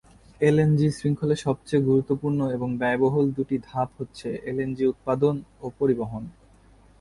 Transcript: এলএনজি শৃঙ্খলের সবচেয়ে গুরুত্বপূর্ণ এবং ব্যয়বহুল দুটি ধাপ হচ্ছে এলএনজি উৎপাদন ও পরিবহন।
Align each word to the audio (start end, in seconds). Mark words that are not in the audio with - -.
এলএনজি 0.41 0.87
শৃঙ্খলের 0.97 1.39
সবচেয়ে 1.45 1.85
গুরুত্বপূর্ণ 1.89 2.39
এবং 2.55 2.69
ব্যয়বহুল 2.77 3.25
দুটি 3.37 3.55
ধাপ 3.69 3.89
হচ্ছে 3.99 4.27
এলএনজি 4.49 4.83
উৎপাদন 4.85 5.35
ও 5.61 5.67
পরিবহন। 5.79 6.23